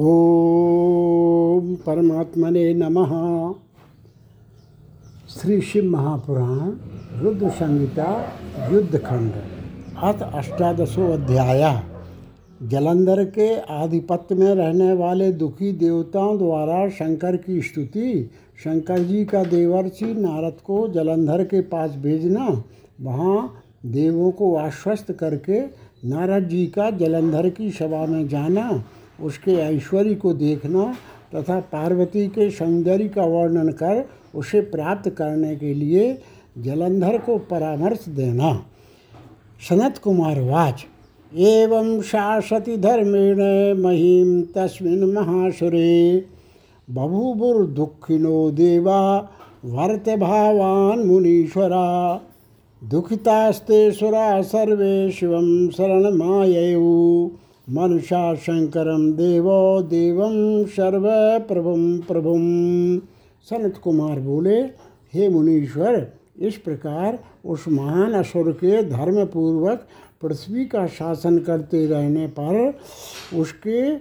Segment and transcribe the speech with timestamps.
[0.00, 3.12] ओम परमात्मने नमः।
[5.28, 6.70] श्री शिव महापुराण,
[7.20, 8.34] रुद्र संहिता
[8.72, 9.32] युद्धखंड
[9.98, 11.82] अथ अष्टादशो अध्याय।
[12.68, 18.30] जलंधर के आधिपत्य में रहने वाले दुखी देवताओं द्वारा शंकर की स्तुति।
[18.64, 22.62] शंकर जी का देवर्षि नारद को जलंधर के पास भेजना।
[23.00, 25.60] वहाँ देवों को आश्वस्त करके
[26.08, 28.84] नारद जी का जलंधर की सभा में जाना।
[29.22, 30.94] उसके ऐश्वर्य को देखना
[31.34, 36.18] तथा पार्वती के सौंदर्य का वर्णन कर उसे प्राप्त करने के लिए
[36.58, 38.66] जलंधर को परामर्श देना।
[39.68, 40.86] सनत कुमार वाच।
[41.36, 43.36] एवं शासति धर्मेण
[43.82, 46.24] महीम तस्मिन् महासुरे।
[46.90, 49.30] बभूवुर्दुःखिनो देवा
[49.64, 52.20] वर्त भावान् मुनीश्वरा।
[52.84, 57.30] दुखितास्ते सुरा सर्वे शिवं शरणमाययु।
[57.70, 62.44] मनुषा शंकरम देवो देवम सर्वप्रभुम प्रभुम
[63.50, 64.56] सनत कुमार बोले,
[65.14, 66.06] हे मुनीश्वर,
[66.38, 69.86] इस प्रकार उस महान असुर के धर्मपूर्वक
[70.22, 72.78] पृथ्वी का शासन करते रहने पर
[73.36, 73.96] उसके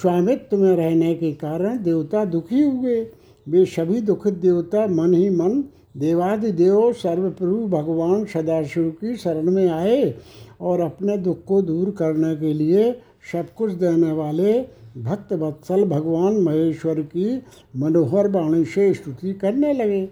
[0.00, 3.00] स्वामित्व में रहने के कारण देवता दुखी हुए।
[3.46, 5.64] वे सभी दुखित देवता मन ही मन
[5.96, 10.14] देवादिदेव सर्वप्रभु भगवान सदाशिव की शरण में आए
[10.60, 12.90] और अपने दुख को दूर करने के लिए
[13.24, 14.52] सब कुछ देने वाले
[14.96, 17.42] भक्त वत्सल भगवान महेश्वर की
[17.76, 20.04] मनोहर वाणी से स्तुति करने लगे।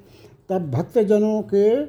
[0.50, 1.84] तब भक्तजनों के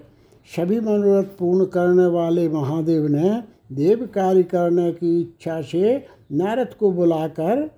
[0.49, 3.29] सभी मनोरथ पूर्ण करने वाले महादेव ने
[3.75, 5.97] देव कार्य करने की इच्छा से
[6.31, 7.69] नारद को बुलाकर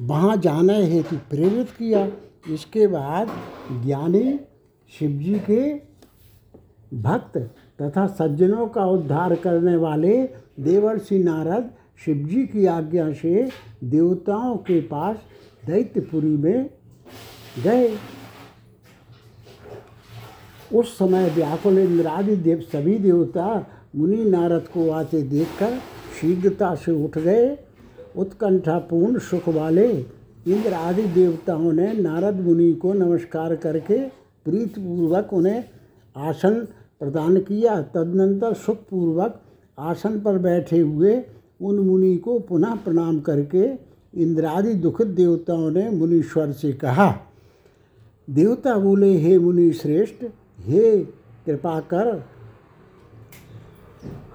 [0.00, 2.06] वहाँ जाने हेतु प्रेरित किया।
[2.50, 3.30] इसके बाद
[3.84, 4.38] ज्ञानी
[4.92, 5.62] शिवजी के
[7.02, 7.36] भक्त
[7.82, 10.16] तथा सज्जनों का उद्धार करने वाले
[10.60, 13.48] देवर्षि नारद शिवजी की आज्ञा से
[13.84, 15.16] देवताओं के पास
[15.66, 16.70] दैत्यपुरी में
[17.64, 17.96] गए।
[20.72, 23.46] उस समय व्याकुल इंद्रादि देव सभी देवता
[23.96, 25.78] मुनि नारद को आते देखकर
[26.20, 27.46] शीघ्रता से उठ गए।
[28.16, 33.98] उत्कंठापूर्ण सुख वाले इंद्र आदि देवताओं ने नारद मुनि को नमस्कार करके
[34.46, 35.64] प्रीतपूर्वक उन्हें
[36.16, 36.54] आसन
[37.00, 39.40] प्रदान किया। तदनंतर सुखपूर्वक
[39.78, 41.14] आसन पर बैठे हुए
[41.60, 43.64] उन मुनि को पुनः प्रणाम करके
[44.22, 47.10] इंद्रादि दुखित देवताओं ने मुनीश्वर से कहा
[48.30, 50.24] देवता बोले हे मुनि श्रेष्ठ
[50.60, 50.98] हे
[51.46, 52.24] कृपा कर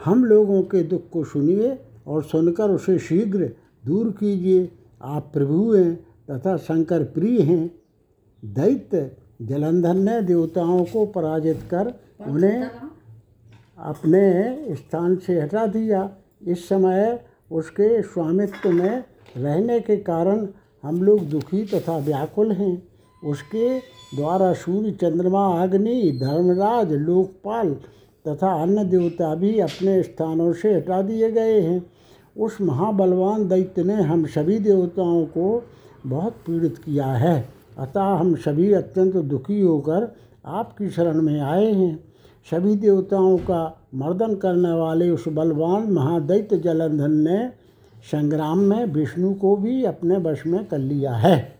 [0.06, 3.50] हम लोगों के दुख को सुनिए और सुनकर उसे शीघ्र
[3.86, 4.70] दूर कीजिए।
[5.02, 5.96] आप प्रभु हैं
[6.32, 7.72] तथा शंकर प्रिय हैं।
[8.46, 11.94] दैत्य जलंधर ने देवताओं को पराजित कर
[12.28, 12.64] उन्हें
[13.78, 16.10] अपने स्थान से हटा दिया।
[16.48, 17.20] इस समय
[17.52, 19.04] उसके स्वामित्व में
[19.38, 20.48] रहने के कारण
[20.84, 22.84] हम लोग दुखी तथा व्याकुल हैं।
[23.26, 23.80] उसके
[24.16, 27.74] द्वारा सूर्य, चंद्रमा, अग्नि, धर्मराज, लोकपाल
[28.28, 31.86] तथा अन्य देवता भी अपने स्थानों से हटा दिए गए हैं।
[32.38, 35.64] उस महाबलवान दैत्य ने हम सभी देवताओं को
[36.06, 42.09] बहुत पीड़ित किया है। अतः हम सभी अत्यंत दुखी होकर आपकी शरण में आए हैं।
[42.48, 47.48] सभी देवताओं का मर्दन करने वाले उस बलवान महादैत्य जलंधर ने
[48.12, 51.60] संग्राम में विष्णु को भी अपने वश में कर लिया है।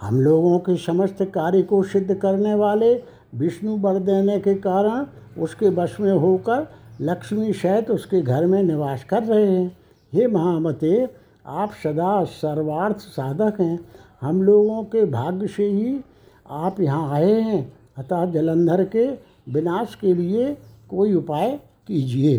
[0.00, 2.94] हम लोगों के समस्त कार्य को सिद्ध करने वाले
[3.34, 5.06] विष्णु वर देने के कारण
[5.42, 6.66] उसके वश में होकर
[7.00, 9.76] लक्ष्मी सहित उसके घर में निवास कर रहे हैं।
[10.12, 11.08] हे महामते,
[11.46, 13.78] आप सदा सर्वार्थ साधक हैं।
[14.20, 16.00] हम लोगों के भाग्य से ही
[16.50, 20.56] आप यहाँ आए हैं। अतः जलंधर के विनाश के लिए
[20.90, 22.38] कोई उपाय कीजिए।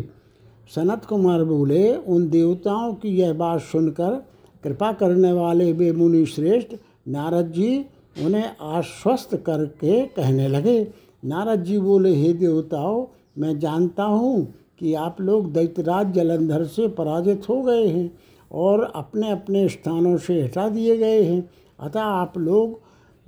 [0.75, 4.23] सनत कुमार बोले, उन देवताओं की यह बात सुनकर
[4.63, 6.75] कृपा करने वाले वे मुनि श्रेष्ठ
[7.07, 7.85] नारद जी
[8.25, 10.79] उन्हें आश्वस्त करके कहने लगे।
[11.25, 13.05] नारद जी बोले, हे देवताओं,
[13.37, 18.11] मैं जानता हूँ कि आप लोग दैत्यराज जलंधर से पराजित हो गए हैं
[18.51, 21.49] और अपने अपने स्थानों से हटा दिए गए हैं।
[21.79, 22.79] अतः आप लोग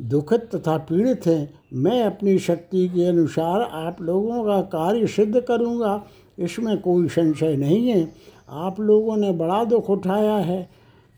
[0.02, 6.04] दुखित तथा पीड़ित हैं। मैं अपनी शक्ति के अनुसार आप लोगों का कार्य सिद्ध करूँगा।
[6.40, 8.14] इसमें कोई संशय नहीं है।
[8.50, 10.70] आप लोगों ने बड़ा दुख उठाया है।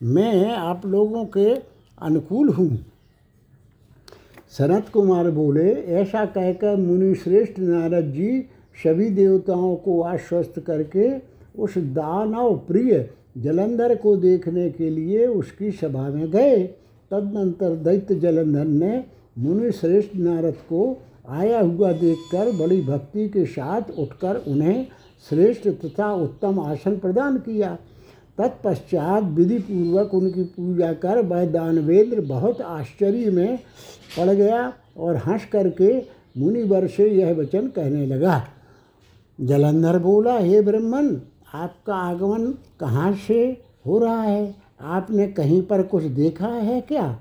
[0.03, 1.53] मैं आप लोगों के
[2.01, 2.85] अनुकूल हूँ।
[4.57, 8.41] सनत कुमार बोले, ऐसा कहकर मुनि श्रेष्ठ नारद जी
[8.83, 11.09] सभी देवताओं को आश्वस्त करके
[11.61, 16.63] उस दानव प्रिय जलंधर को देखने के लिए उसकी सभा में गए।
[17.11, 19.03] तदनंतर दैत्य जलंधर ने
[19.37, 20.81] मुनि श्रेष्ठ नारद को
[21.29, 24.85] आया हुआ देखकर बड़ी भक्ति के साथ उठकर उन्हें
[25.29, 27.77] श्रेष्ठ तथा उत्तम आसन प्रदान किया।
[28.37, 33.57] तत्पश्चात विधि पूर्वक उनकी पूजा कर वह दानवेंद्र बहुत आश्चर्य में
[34.17, 34.61] पड़ गया
[34.97, 35.97] और हंस करके
[36.37, 38.43] मुनिवर से यह वचन कहने लगा,
[39.39, 41.21] जलंधर बोला, हे ब्रह्मन,
[41.53, 42.45] आपका आगमन
[42.79, 43.41] कहाँ से
[43.85, 44.55] हो रहा है?
[44.81, 47.19] आपने कहीं पर कुछ देखा है क्या?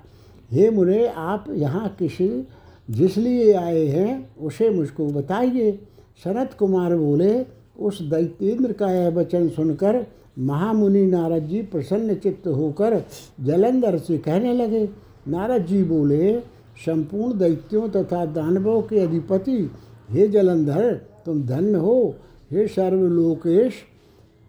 [0.51, 2.47] हे मुने, आप यहाँ किसी
[2.89, 5.79] जिस लिए आए हैं, उसे मुझको बताइए।
[6.23, 7.45] शरद कुमार बोले,
[7.79, 10.05] उस दैत्येंद्र का यह वचन सुनकर
[10.39, 13.05] महामुनि नारद जी प्रसन्न चित्त होकर
[13.41, 14.89] जलंधर से कहने लगे।
[15.27, 16.39] नारद जी बोले,
[16.85, 19.71] संपूर्ण दैत्यों तथा दानवों के अधिपति,
[20.09, 20.93] हे जलंधर,
[21.25, 22.15] तुम धन्य हो।
[22.51, 23.73] हे सर्वलोकेश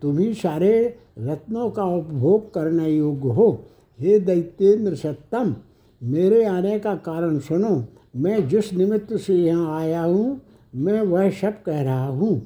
[0.03, 3.51] तुम ही सारे रत्नों का उपभोग करने योग्य हो।
[3.99, 5.55] हे दैत्येंद्र सत्तम
[6.03, 7.85] मेरे आने का कारण सुनो।
[8.17, 10.41] मैं जिस निमित्त से यहाँ आया हूँ,
[10.75, 12.37] मैं वह सब कह रहा हूँ।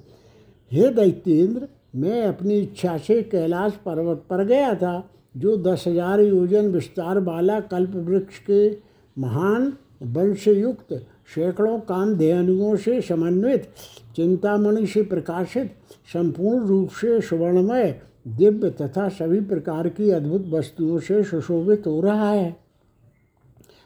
[0.71, 6.71] हे दैत्येंद्र, मैं अपनी इच्छा से कैलाश पर्वत पर गया था, जो दस हज़ार योजन
[6.73, 8.69] विस्तार वाला कल्प वृक्ष के
[9.17, 9.73] महान
[10.05, 10.93] वंश युक्त
[11.35, 13.69] सैकड़ों कामधेनुओं से समन्वित,
[14.17, 15.71] चिंतामणि से प्रकाशित,
[16.13, 17.89] संपूर्ण रूप से सुवर्णमय
[18.27, 22.57] दिव्य तथा सभी प्रकार की अद्भुत वस्तुओं से सुशोभित हो रहा है।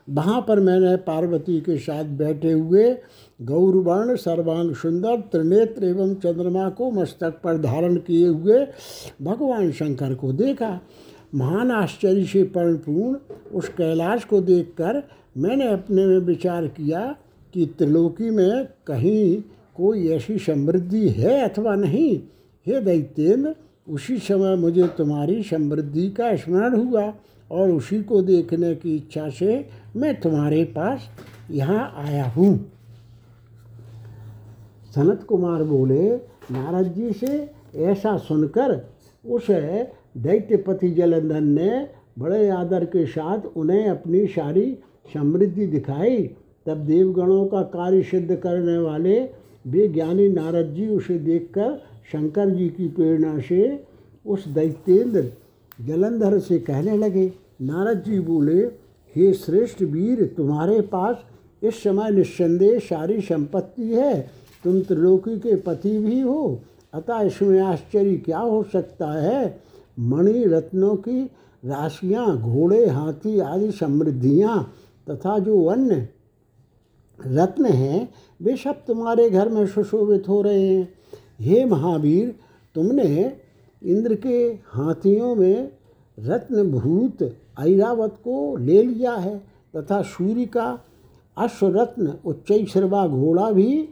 [0.08, 2.85] वहाँ पर मैंने पार्वती के साथ बैठे हुए
[3.40, 8.67] गौरवर्ण, सर्वांग सुंदर, त्रिनेत्र एवं चंद्रमा को मस्तक पर धारण किए हुए
[9.23, 10.81] भगवान शंकर को देखा।
[11.34, 13.19] महान आश्चर्य से परिपूर्ण
[13.55, 15.02] उस कैलाश को देखकर
[15.37, 17.05] मैंने अपने में विचार किया
[17.55, 19.43] कि त्रिलोकी में कहीं
[19.76, 22.19] कोई ऐसी समृद्धि है अथवा नहीं।
[22.67, 23.55] हे दैत्येंद्र
[23.88, 27.12] उसी समय मुझे तुम्हारी समृद्धि का स्मरण हुआ
[27.50, 31.08] और उसी को देखने की इच्छा से मैं तुम्हारे पास
[31.50, 32.55] यहाँ आया हूँ।
[34.94, 36.17] सनत कुमार बोले,
[36.52, 38.75] नारद जी से ऐसा सुनकर
[39.25, 39.46] उस
[40.17, 41.88] दैत्यपति जलंधर ने
[42.19, 44.79] बड़े आदर के साथ उन्हें अपनी सारी
[45.14, 46.23] समृद्धि दिखाई।
[46.67, 49.20] तब देवगणों का कार्य सिद्ध करने वाले
[49.64, 51.70] वे ज्ञानी नारद जी उसे देखकर
[52.12, 53.84] शंकर जी की प्रेरणा से
[54.26, 55.32] उस दैत्येंद्र
[55.87, 57.32] जलंधर से कहने लगे,
[57.62, 58.58] नारद जी बोले,
[59.16, 61.16] हे श्रेष्ठ वीर, तुम्हारे पास
[61.62, 64.31] इस समय निस्संदेह सारी संपत्ति है।
[64.64, 66.60] तुम त्रिलोकी के पति भी हो।
[66.93, 69.60] अतः इसमें आश्चर्य क्या हो सकता है?
[70.00, 71.25] मणि रत्नों की
[71.64, 74.72] राशियाँ, घोड़े, हाथी आदि समृद्धियाँ
[75.10, 76.08] तथा जो अन्य
[77.26, 80.97] रत्न हैं, वे सब तुम्हारे घर में सुशोभित हो रहे हैं।
[81.38, 82.35] हे महावीर,
[82.75, 83.32] तुमने
[83.82, 84.38] इंद्र के
[84.69, 85.70] हाथियों में
[86.19, 87.23] रत्नभूत
[87.61, 89.37] ऐरावत को ले लिया है
[89.76, 90.67] तथा सूर्य का
[91.37, 93.88] अश्वरत्न उच्च श्रवा घोड़ा भी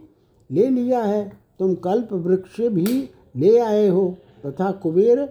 [0.49, 5.25] ले लिया है। तुम कल्प वृक्ष भी ले आए हो तथा कुबेर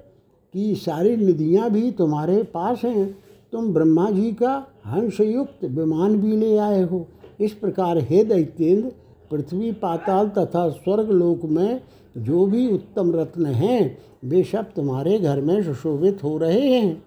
[0.55, 3.17] की सारी निधियाँ भी तुम्हारे पास हैं।
[3.53, 4.55] तुम ब्रह्मा जी का
[4.87, 7.07] हंसयुक्त विमान भी ले आए हो।
[7.41, 8.93] इस प्रकार हे दैत्येंद्र,
[9.31, 11.81] पृथ्वी पाताल तथा स्वर्ग लोक में
[12.17, 17.05] जो भी उत्तम रत्न हैं, वे सब तुम्हारे घर में सुशोभित हो रहे हैं।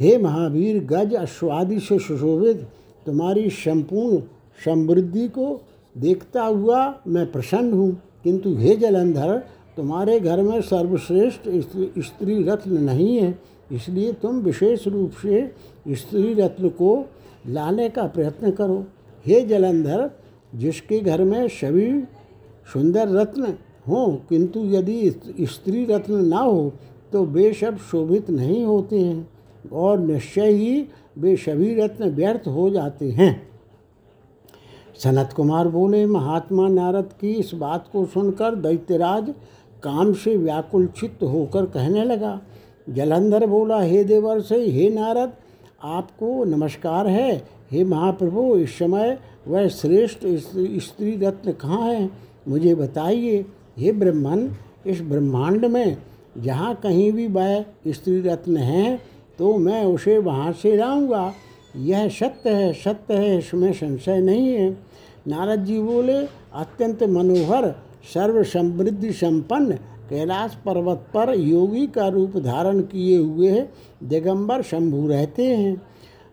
[0.00, 2.68] हे महावीर, गज अश्वादि से सुशोभित,
[3.06, 4.22] तुम्हारी संपूर्ण
[4.64, 5.60] समृद्धि को
[5.98, 9.38] देखता हुआ मैं प्रसन्न हूँ। किंतु हे जलंधर,
[9.76, 11.40] तुम्हारे घर में सर्वश्रेष्ठ
[12.02, 13.38] स्त्री रत्न नहीं है।
[13.72, 15.52] इसलिए तुम विशेष रूप से
[15.88, 17.06] स्त्री रत्न को
[17.48, 18.84] लाने का प्रयत्न करो।
[19.26, 20.10] हे जलंधर,
[20.54, 22.02] जिसके घर में सभी
[22.72, 25.10] सुंदर रत्न हों, किंतु यदि
[25.42, 26.72] स्त्री रत्न ना हो
[27.12, 29.28] तो वे सब शोभित नहीं होते हैं
[29.72, 30.86] और निश्चय ही
[31.18, 33.30] वे सभी रत्न व्यर्थ हो जाते हैं।
[34.98, 39.32] सनत कुमार बोले, महात्मा नारद की इस बात को सुनकर दैत्यराज
[39.82, 42.40] काम से व्याकुल चित्त होकर कहने लगा।
[42.88, 45.32] जलंधर बोला, हे देवर से हे नारद,
[45.82, 47.36] आपको नमस्कार है।
[47.70, 49.18] हे महाप्रभु, इस समय
[49.48, 50.26] वह श्रेष्ठ
[50.80, 52.10] स्त्री रत्न कहाँ है?
[52.48, 53.44] मुझे बताइए।
[53.76, 54.50] हे ब्रह्मन,
[54.86, 55.96] इस ब्रह्मांड में
[56.38, 58.98] जहाँ कहीं भी वह स्त्री रत्न है
[59.38, 61.32] तो मैं उसे वहाँ से लाऊँगा।
[61.76, 64.70] यह सत्य है सत्य है, इसमें संशय नहीं है।
[65.28, 66.16] नारद जी बोले,
[66.54, 67.70] अत्यंत मनोहर
[68.14, 69.72] सर्व समृद्धि संपन्न,
[70.10, 73.62] कैलाश पर्वत पर योगी का रूप धारण किए हुए
[74.02, 75.80] दिगंबर शंभु रहते हैं।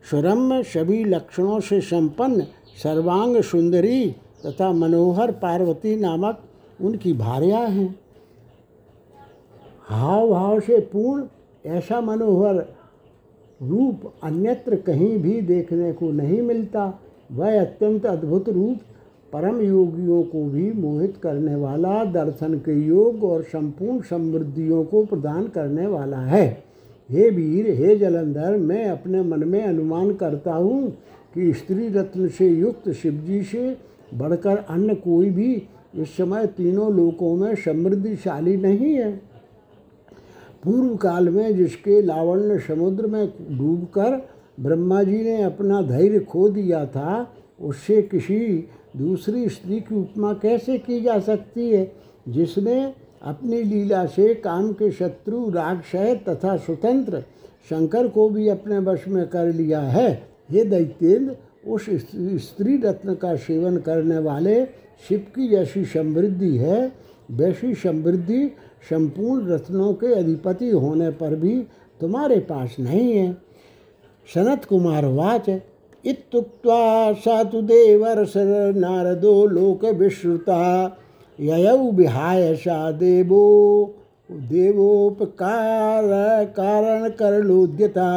[0.10, 2.46] सुरम्य सभी लक्षणों से संपन्न,
[2.84, 4.06] सर्वांग सुंदरी
[4.46, 6.44] तथा मनोहर पार्वती नामक
[6.80, 7.96] उनकी भार्या हैं।
[9.88, 11.24] हाव भाव से पूर्ण
[11.66, 12.56] ऐसा मनोहर
[13.60, 17.00] रूप अन्यत्र कहीं भी देखने को नहीं मिलता।
[17.32, 18.80] वह अत्यंत अद्भुत रूप
[19.34, 25.48] परम योगियों को भी मोहित करने वाला, दर्शन के योग और संपूर्ण समृद्धियों को प्रदान
[25.48, 26.46] करने वाला है।
[27.10, 30.90] हे वीर, हे जलंधर, मैं अपने मन में अनुमान करता हूँ
[31.34, 33.78] कि स्त्री रत्न से युक्त शिवजी से
[34.14, 35.56] बढ़कर अन्य कोई भी
[35.98, 39.12] इस समय तीनों लोकों में समृद्धिशाली नहीं है।
[40.64, 46.86] पूर्व काल में जिसके लावण्य समुद्र में डूबकर ब्रह्मा जी ने अपना धैर्य खो दिया
[46.86, 51.92] था, उससे किसी दूसरी स्त्री की उपमा कैसे की जा सकती है?
[52.30, 57.22] जिसने अपनी लीला से काम के शत्रु रागशय तथा स्वतंत्र
[57.70, 61.36] शंकर को भी अपने वश में कर लिया है। हे दैत्येंद्र
[61.68, 61.86] उस
[62.44, 64.66] स्त्री रत्न का सेवन करने वाले
[65.08, 66.92] शिव की जैसी समृद्धि है,
[67.32, 68.48] वैसी समृद्धि
[68.90, 71.60] संपूर्ण रत्नों के अधिपति होने पर भी
[72.00, 73.32] तुम्हारे पास नहीं है।
[74.28, 75.50] सनत कुमार वाच,
[76.06, 78.34] इत्युक्त्वा स तु देवर्ष
[78.76, 80.98] नारदो लोक विश्रुता,
[81.40, 83.44] ययौ विहाय सा देवो,
[84.32, 86.04] देवोपकार,
[86.46, 88.10] कारण करलोद्यता।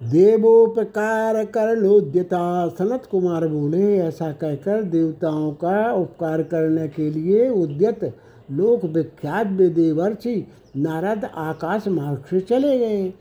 [0.00, 8.04] देवोपकार करलोद्यता सनत कुमार बोले, ऐसा कहकर देवताओं का उपकार करने के लिए उद्यत
[8.50, 10.34] लोक विख्यात देवर्षि
[10.76, 13.12] नारद आकाश मार्ग से चले गए।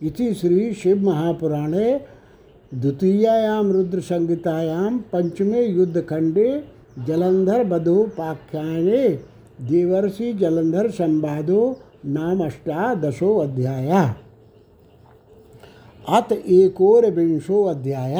[0.00, 2.00] इति श्री शिव महापुराणे
[2.74, 6.48] द्वितीयायाम रुद्र संहितायाम पंचमे युद्धखंडे
[7.06, 9.08] जलंधर बधोपाख्याने
[9.60, 11.76] देवर्षि जलंधर संवादो
[12.06, 13.90] नाम अष्टादशो अध्याय।
[16.08, 18.16] अत एक और विंशो अध्याय।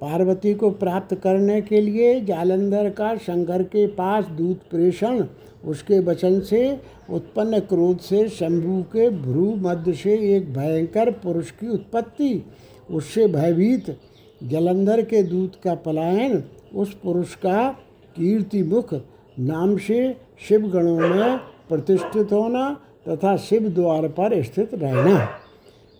[0.00, 5.24] पार्वती को प्राप्त करने के लिए जालंधर का शंकर के पास दूत प्रेषण,
[5.64, 6.80] उसके वचन से,
[7.10, 12.44] उत्पन्न क्रोध से शंभु के भ्रू मध्य से एक भयंकर पुरुष की उत्पत्ति।
[12.90, 13.98] उससे भयभीत
[14.42, 16.42] जलंधर के दूत का पलायन,
[16.74, 17.68] उस पुरुष का
[18.16, 18.94] कीर्ति मुख
[19.38, 20.16] नाम से
[20.48, 21.36] शिव गणों में
[21.68, 22.70] प्रतिष्ठित होना
[23.08, 25.28] तथा शिव द्वार पर स्थित रहना।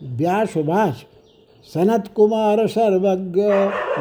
[0.03, 1.03] व्यासुभाष
[1.75, 3.43] सनत कुमार सर्वज्ञ,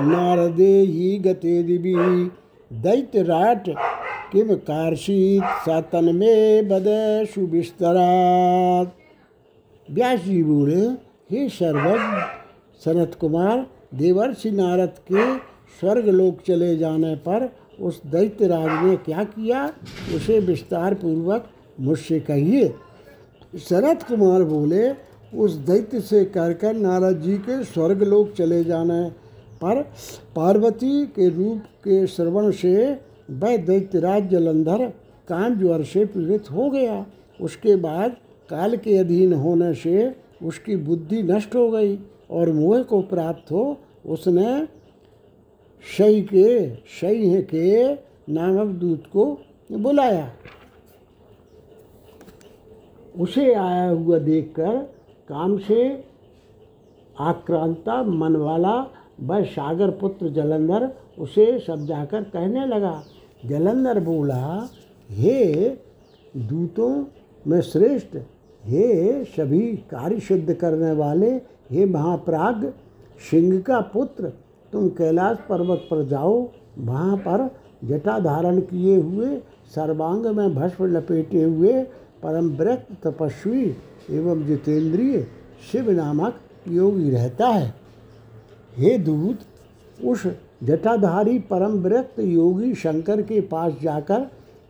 [0.06, 2.26] नारदे ही गते दिवी।
[2.72, 3.70] दैत्यराट,
[4.32, 6.86] किम कार्षीत सतन में बद
[7.36, 8.94] सुबिस्तरात
[9.92, 10.82] व्यास जी बोले,
[11.32, 12.22] हे सर्वज्ञ
[12.86, 15.38] सनत कुमार देवर्षि नारद के
[15.80, 17.50] स्वर्ग लोक चले जाने पर
[17.80, 19.66] उस दैत्यराज ने क्या किया?
[20.16, 21.50] उसे विस्तार पूर्वक
[21.80, 22.74] मुझसे कहिए।
[23.70, 24.90] शरद कुमार बोले
[25.36, 29.10] उस दैत्य से कहकर नारद जी के स्वर्ग लोक चले जाने
[29.62, 29.82] पर
[30.36, 32.76] पार्वती के रूप के श्रवण से
[33.32, 34.86] वह दैत्यराज जलंधर
[35.28, 37.06] कान ज्वर से पीड़ित हो गया।
[37.40, 38.16] उसके बाद
[38.50, 41.98] काल के अधीन होने से उसकी बुद्धि नष्ट हो गई
[42.32, 44.68] और मोह को प्राप्त हो उसने
[45.84, 47.94] शई के शई के
[48.34, 49.26] नामक दूत को
[49.72, 50.32] बुलाया।
[53.20, 54.95] उसे आया हुआ देखकर
[55.30, 56.04] काम से
[57.20, 58.86] आक्रांता मन वाला
[59.22, 63.04] वह सागर पुत्र जलंधर उसे समझाकर कहने लगा,
[63.46, 64.70] जलंधर बोला,
[65.10, 65.70] हे
[66.38, 67.06] दूतों
[67.48, 68.18] में श्रेष्ठ,
[68.66, 71.32] हे सभी कार्य सिद्ध करने वाले,
[71.72, 72.74] हे महाप्राग,
[73.32, 74.34] सिंह का पुत्र,
[74.72, 77.50] तुम कैलाश पर्वत पर जाओ, वहाँ पर
[77.84, 79.38] जटा धारण किए हुए,
[79.76, 81.84] सर्वांग में भस्म लपेटे हुए,
[82.24, 82.50] परम
[83.04, 83.66] तपस्वी
[84.12, 85.28] एवं जितेंद्रिय
[85.72, 87.74] शिव नामक योगी रहता है।
[88.78, 89.40] हे दूत,
[90.04, 90.28] उस
[90.64, 94.20] जटाधारी परम व्रत योगी शंकर के पास जाकर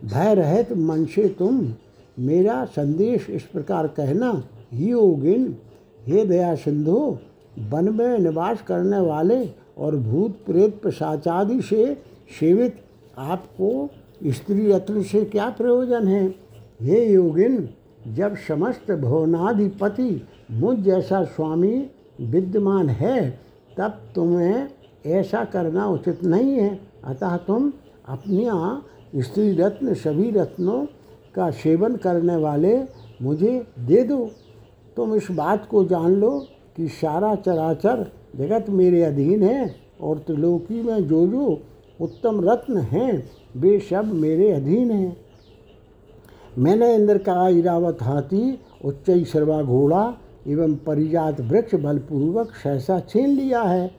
[0.05, 1.73] भय रहित मन से तुम
[2.19, 5.55] मेरा संदेश इस प्रकार कहना ही योगिन,
[6.07, 7.17] हे दया सिंधु,
[7.59, 11.97] वन में निवास करने वाले और भूत प्रेत प्रसाचादि से
[12.39, 12.81] सेवित
[13.17, 13.89] आपको
[14.25, 16.27] स्त्री रत्न से क्या प्रयोजन है?
[16.81, 17.69] हे योगिन
[18.07, 21.89] जब समस्त भुवनाधिपति मुझ जैसा स्वामी
[22.21, 23.39] विद्यमान है,
[23.77, 24.67] तब तुम्हें
[25.05, 27.71] ऐसा करना उचित नहीं है। अतः तुम
[28.07, 30.85] अपनी स्त्री रत्न, सभी रत्नों
[31.35, 32.83] का सेवन करने वाले
[33.21, 34.29] मुझे दे दो।
[34.97, 40.81] तुम इस बात को जान लो कि सारा चराचर जगत मेरे अधीन है और त्रिलोकी
[40.81, 41.61] में जो जो
[42.01, 45.24] उत्तम रत्न हैं, वे सब मेरे अधीन हैं।
[46.57, 53.61] मैंने इंद्र का इरावत हाथी, उच्च सर्वा घोड़ा एवं परिजात वृक्ष बलपूर्वक सहसा छीन लिया
[53.61, 53.91] है।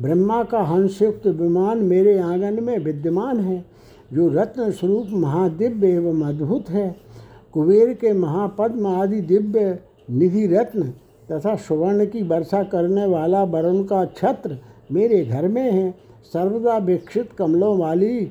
[0.00, 3.64] ब्रह्मा का हंसयुक्त विमान मेरे आँगन में विद्यमान है,
[4.12, 6.96] जो रत्न स्वरूप महादिव्य एवं अद्भुत है।
[7.52, 9.78] कुबेर के महापद्म आदि दिव्य
[10.10, 10.82] निधि रत्न
[11.32, 14.58] तथा सुवर्ण की वर्षा करने वाला वरुण का छत्र
[14.92, 15.90] मेरे घर में है।
[16.24, 18.24] सर्वदा विकसित कमलों वाली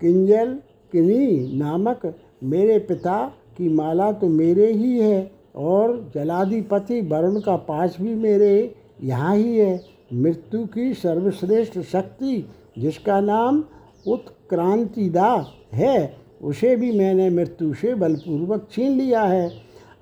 [0.00, 0.58] किंजल
[0.92, 2.06] किनी नामक
[2.42, 3.24] मेरे पिता
[3.58, 9.56] की माला तो मेरे ही है और जलाधिपति वरुण का पास भी मेरे यहाँ ही
[9.58, 9.80] है।
[10.12, 12.44] मृत्यु की सर्वश्रेष्ठ शक्ति,
[12.78, 13.62] जिसका नाम
[14.06, 19.50] उत्क्रांतिदा है, उसे भी मैंने मृत्यु से बलपूर्वक छीन लिया है।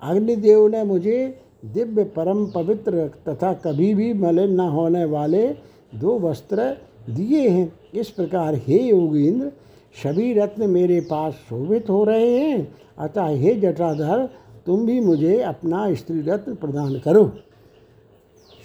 [0.01, 5.47] अग्निदेव ने मुझे दिव्य परम पवित्र तथा कभी भी मलिन न होने वाले
[5.95, 6.77] दो वस्त्र
[7.09, 9.51] दिए हैं। इस प्रकार हे योगींद्र
[9.95, 14.29] सभी रत्न मेरे पास शोभित हो रहे हैं। अतः हे जटाधर,
[14.65, 17.31] तुम भी मुझे अपना स्त्री रत्न प्रदान करो।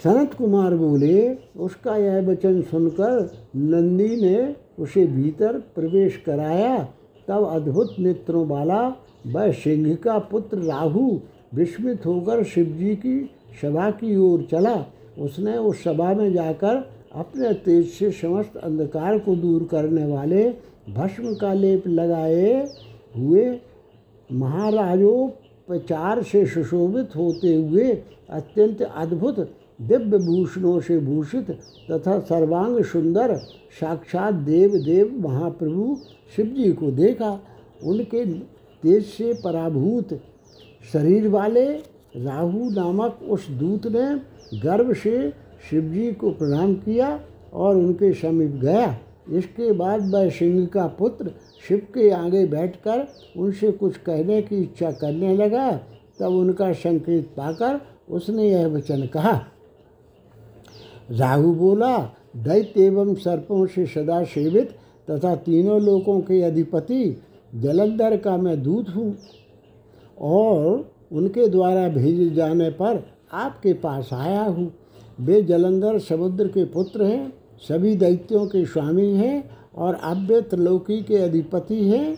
[0.03, 6.77] सनत कुमार बोले, उसका यह वचन सुनकर नंदी ने उसे भीतर प्रवेश कराया।
[7.27, 8.95] तब अद्भुत नेत्रों वाला,
[9.27, 11.19] वह सिंह का पुत्र राहु
[11.53, 13.29] विस्मित होकर शिवजी की
[13.61, 14.85] सभा की ओर चला।
[15.19, 20.49] उसने उस सभा में जाकर अपने तेज से समस्त अंधकार को दूर करने वाले
[20.89, 22.51] भस्म का लेप लगाए
[23.15, 23.45] हुए
[24.29, 27.91] महाराजोपचार से सुशोभित होते हुए
[28.29, 29.39] अत्यंत अद्भुत
[29.81, 31.49] दिव्य भूषणों से भूषित
[31.91, 33.35] तथा सर्वांग सुंदर
[33.79, 35.97] साक्षात देव देव महाप्रभु
[36.35, 37.31] शिव जी को देखा।
[37.83, 38.25] उनके
[38.83, 40.13] तेज से पराभूत
[40.93, 41.65] शरीर वाले
[42.17, 45.29] राहु नामक उस दूत ने गर्व से
[45.69, 47.19] शिवजी को प्रणाम किया
[47.53, 48.97] और उनके समीप गया।
[49.29, 51.31] इसके बाद वह सिंह का पुत्र
[51.67, 53.07] शिव के आगे बैठकर
[53.37, 55.71] उनसे कुछ कहने की इच्छा करने लगा,
[56.19, 57.79] तब उनका संकेत पाकर
[58.09, 59.33] उसने यह वचन कहा।
[61.11, 61.97] राहु बोला,
[62.37, 64.75] दैत्य एवं सर्पों से सदा सेवित
[65.07, 67.17] तथा तीनों लोकों के अधिपति,
[67.55, 69.15] जलंधर का मैं दूत हूँ
[70.19, 73.03] और उनके द्वारा भेजे जाने पर
[73.33, 74.71] आपके पास आया हूँ।
[75.19, 81.17] वे जलंधर समुद्र के पुत्र हैं सभी दैत्यों के स्वामी हैं और अव्य त्रिलोकी के
[81.17, 82.15] अधिपति हैं,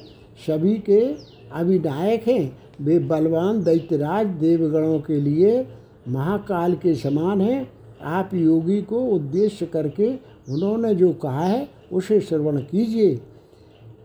[0.48, 1.16] सभी के
[1.52, 5.68] अभिनायक हैं। वे बलवान दैत्यराज देवगणों के लिए
[6.08, 10.14] महाकाल के समान हैं। आप योगी को उद्देश्य करके
[10.50, 13.20] उन्होंने जो कहा है, उसे श्रवण कीजिए।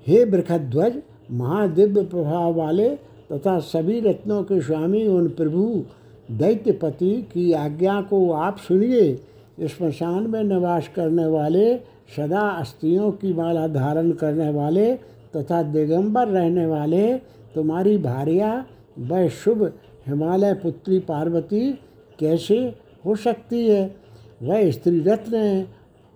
[0.06, 2.88] हे बृखध्वज महादिव्य प्रभाव वाले
[3.32, 5.84] तथा सभी रत्नों के स्वामी, उन प्रभु,
[6.30, 9.20] दैत्यपति की आज्ञा को आप सुनिए।
[9.60, 11.76] स्मशान में निवास करने वाले,
[12.16, 14.94] सदा अस्थियों की माला धारण करने वाले
[15.36, 17.14] तथा दिगंबर रहने वाले,
[17.54, 18.66] तुम्हारी भार्या,
[18.98, 19.72] वह शुभ
[20.06, 21.72] हिमालय पुत्री पार्वती
[22.18, 23.96] कैसे हो सकती है?
[24.42, 25.68] वह स्त्री रत्न है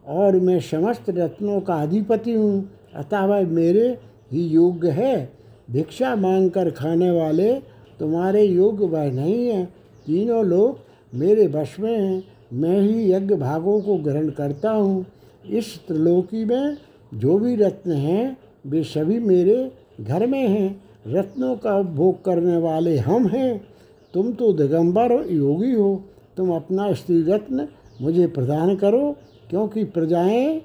[0.06, 3.98] और मैं समस्त रत्नों का अधिपति हूँ, अतः वह मेरे
[4.32, 5.32] ही योग्य है।
[5.70, 7.54] भिक्षा मांग कर खाने वाले,
[8.00, 9.64] तुम्हारे योग्य वह नहीं है।
[10.06, 10.78] तीनों लोग
[11.14, 15.06] मेरे वश में हैं। मैं ही यज्ञ भागों को ग्रहण करता हूँ।
[15.50, 16.76] इस त्रिलोकी में
[17.14, 22.96] जो भी रत्न हैं, वे सभी मेरे घर में हैं। रत्नों का भोग करने वाले
[22.98, 23.66] हम हैं।
[24.14, 26.02] तुम तो दिगंबर योगी हो।
[26.36, 27.68] तुम अपना स्त्री रत्न
[28.00, 29.16] मुझे प्रदान करो,
[29.50, 30.58] क्योंकि प्रजाएँ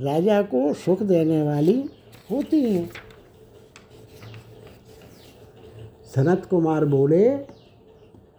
[0.00, 1.84] राजा को सुख देने वाली
[2.30, 2.90] होती हैं।
[6.14, 7.28] सनत कुमार बोले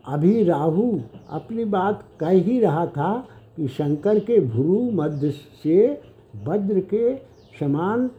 [0.05, 3.13] अभी राहु अपनी बात कह ही रहा था
[3.57, 5.31] कि शंकर के भ्रू मध्य
[5.63, 6.01] से
[6.47, 7.15] वज्र के
[7.59, 8.09] समान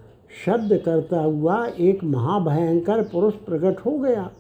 [0.45, 4.31] शब्द करता हुआ एक महाभयंकर पुरुष प्रकट हो गया।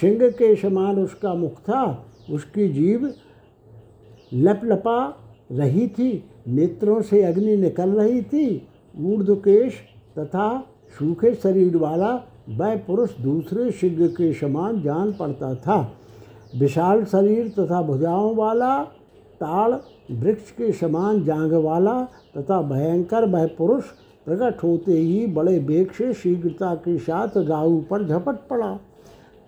[0.00, 3.12] सिंह के समान उसका मुख था, उसकी जीव
[4.34, 4.98] लपलपा
[5.52, 8.68] रही थी, नेत्रों से अग्नि निकल रही थी
[9.00, 9.74] ऊर्धकेश
[10.18, 10.48] तथा
[10.98, 12.14] सूखे शरीर वाला
[12.48, 15.92] वह पुरुष दूसरे सिंह के समान जान पड़ता था।
[16.54, 18.82] विशाल शरीर तथा भुजाओं वाला
[19.40, 19.72] ताड़
[20.12, 22.00] वृक्ष के समान जांग वाला
[22.36, 23.84] तथा भयंकर वह पुरुष
[24.26, 28.72] प्रकट होते ही बड़े बेग से शीघ्रता के साथ राहु पर झपट पड़ा।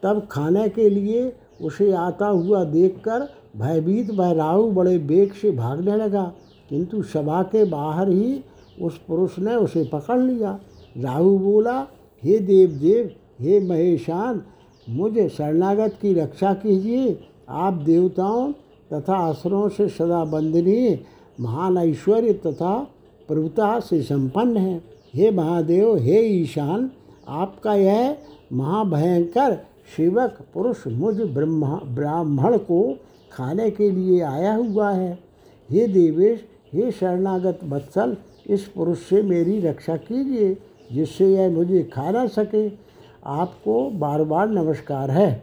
[0.03, 5.97] तब खाने के लिए उसे आता हुआ देखकर भयभीत वह राहु बड़े बेग से भागने
[5.97, 6.25] लगा,
[6.71, 8.43] किंतु सभा के बाहर ही
[8.83, 10.59] उस पुरुष ने उसे पकड़ लिया।
[10.97, 11.79] राहु बोला,
[12.23, 14.43] हे देव देव हे महेशान
[14.90, 17.18] मुझे शरणागत की रक्षा कीजिए।
[17.49, 18.53] आप देवताओं
[18.92, 21.01] तथा असुरों से सदा वंदनीय,
[21.40, 22.88] महान ऐश्वर्य तथा
[23.29, 24.83] प्रभुता से संपन्न है।
[25.14, 26.90] हे महादेव, हे ईशान,
[27.29, 28.16] आपका यह
[28.53, 29.59] महाभयंकर
[29.97, 32.99] शिवक पुरुष मुझ ब्रह्मा, ब्राह्मण को
[33.33, 35.18] खाने के लिए आया हुआ है।
[35.70, 38.16] हे देवेश, हे शरणागत वत्सल,
[38.47, 40.57] इस पुरुष से मेरी रक्षा कीजिए,
[40.92, 42.84] जिससे यह मुझे खा ना सके।
[43.25, 45.43] आपको बार बार नमस्कार है।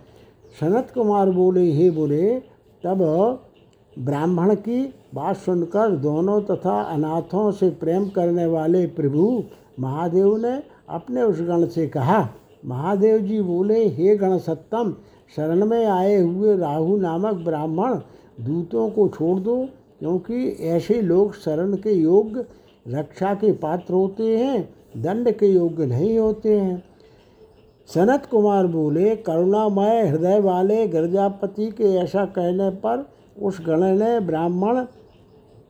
[0.60, 2.40] सनत कुमार बोले, हे बोले,
[2.84, 3.00] तब
[4.00, 4.82] ब्राह्मण की
[5.16, 9.44] बात सुनकर दोनों तथा अनाथों से प्रेम करने वाले प्रभु
[9.80, 10.52] महादेव ने
[10.90, 12.30] अपने उस गण से कहा,
[12.66, 14.96] महादेव जी बोले, हे गण सत्तम,
[15.36, 17.96] शरण में आए हुए राहु नामक ब्राह्मण
[18.46, 19.58] दूतों को छोड़ दो,
[20.00, 22.46] क्योंकि ऐसे लोग शरण के योग्य,
[22.88, 26.91] रक्षा के पात्र होते हैं, दंड के योग्य नहीं होते हैं।
[27.94, 33.06] सनत कुमार बोले, करुणामय हृदय वाले गिरजापति के ऐसा कहने पर
[33.42, 34.86] उस गण ने ब्राह्मण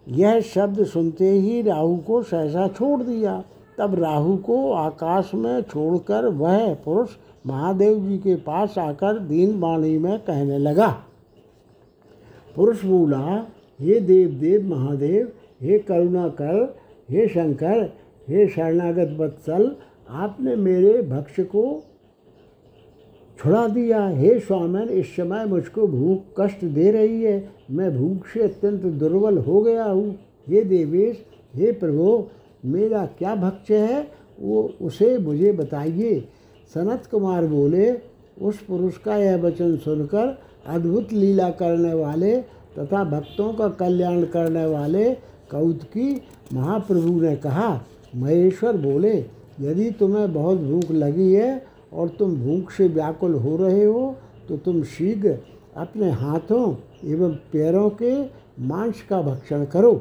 [0.07, 3.43] यह शब्द सुनते ही राहु को सहसा छोड़ दिया।
[3.77, 7.09] तब राहु को आकाश में छोड़कर वह पुरुष
[7.47, 10.87] महादेव जी के पास आकर दीन वाणी में कहने लगा।
[12.55, 13.45] पुरुष बोला,
[13.79, 15.31] हे देव देव महादेव,
[15.61, 17.83] हे करुणा कर हे शंकर,
[18.27, 19.75] हे शरणागत वत्सल
[20.09, 21.83] आपने मेरे भक्ष को
[23.41, 28.43] छुड़ा दिया, हे स्वामन, इस समय मुझको भूख कष्ट दे रही है, मैं भूख से
[28.43, 30.11] अत्यंत दुर्बल हो गया हूँ।
[30.47, 31.25] हे देवेश,
[31.55, 32.29] हे प्रभो,
[32.65, 34.07] मेरा क्या भक्ष है,
[34.39, 36.19] वो उसे मुझे बताइए।
[36.73, 37.91] सनत कुमार बोले,
[38.41, 42.35] उस पुरुष का यह वचन सुनकर, अद्भुत लीला करने वाले
[42.79, 45.09] तथा भक्तों का कल्याण करने वाले
[45.51, 46.21] कौतकी
[46.53, 49.17] महाप्रभु ने कहा, महेश्वर बोले,
[49.61, 54.15] यदि तुम्हें बहुत भूख लगी है और तुम भूख से व्याकुल हो रहे हो
[54.49, 55.37] तो तुम शीघ्र
[55.77, 56.73] अपने हाथों
[57.05, 58.15] एवं पैरों के
[58.59, 59.93] मांस का भक्षण करो।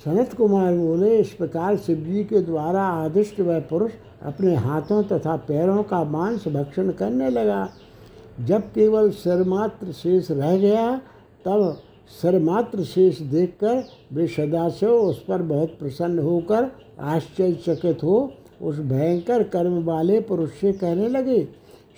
[0.00, 5.36] सनत कुमार बोले, इस प्रकार शिव जी के द्वारा आदिष्ट वह पुरुष अपने हाथों तथा
[5.48, 7.68] पैरों का मांस भक्षण करने लगा।
[8.40, 10.96] जब केवल सरमात्र शेष रह गया,
[11.44, 11.78] तब
[12.22, 16.70] सरमात्र शेष देखकर वे सदाशिव उस पर बहुत प्रसन्न होकर
[17.00, 18.20] आश्चर्यचकित हो
[18.62, 21.48] उस भयंकर कर्म वाले पुरुष से कहने लगे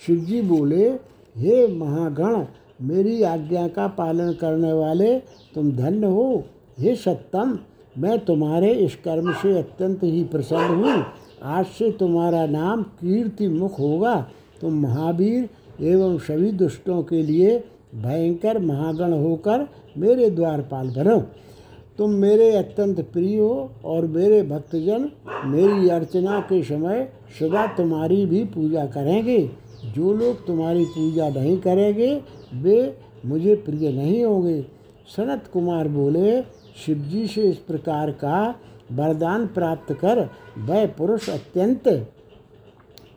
[0.06, 0.88] शिव जी बोले,
[1.36, 2.44] हे महागण,
[2.82, 5.18] मेरी आज्ञा का पालन करने वाले,
[5.54, 6.44] तुम धन्य हो।
[6.80, 7.58] हे सत्तम
[7.98, 11.04] मैं तुम्हारे इस कर्म से अत्यंत ही प्रसन्न हूँ।
[11.42, 14.26] आज से तुम्हारा नाम कीर्ति मुख होगा।
[14.60, 15.48] तुम महावीर
[15.80, 19.68] एवं सभी दुष्टों के लिए भयंकर महागण होकर
[19.98, 21.18] मेरे द्वारपाल बनो।
[21.98, 25.10] तुम मेरे अत्यंत प्रिय हो और मेरे भक्तजन,
[25.44, 27.08] मेरी अर्चना के समय
[27.40, 29.38] सदा तुम्हारी भी पूजा करेंगे।
[29.94, 32.22] जो लोग तुम्हारी पूजा नहीं करेंगे,
[32.54, 34.60] वे मुझे प्रिय नहीं होंगे।
[35.16, 36.42] सनत कुमार बोले,
[36.86, 38.54] शिवजी से इस प्रकार का
[38.92, 41.88] वरदान प्राप्त कर, वह पुरुष अत्यंत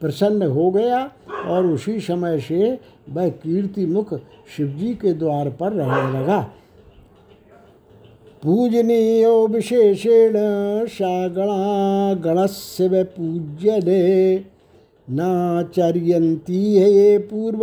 [0.01, 1.03] प्रसन्न हो गया
[1.47, 4.13] और उसी समय से वह कीर्तिमुख
[4.57, 6.39] शिवजी के द्वार पर रहने लगा।
[8.43, 10.33] पूजनीयो विशेषेण
[10.87, 14.45] सा गणा गणस्य व पूज्यते
[15.09, 17.61] है ये पूर्व,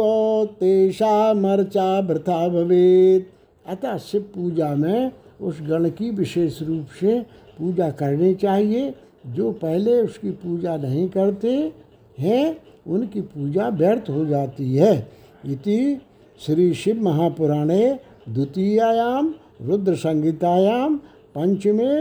[0.61, 3.29] तेषामर्चा वृथा भवेत।
[3.67, 7.21] अतः शिव पूजा में उस गण की विशेष रूप से
[7.59, 8.95] पूजा करनी चाहिए।
[9.27, 11.73] जो पहले उसकी पूजा नहीं करते
[12.19, 15.09] हैं, उनकी पूजा व्यर्थ हो जाती है।
[15.47, 16.01] इति
[16.47, 20.97] श्री शिव महापुराणे द्वितीयायाम रुद्र संगीतायाम
[21.35, 21.93] पंचमे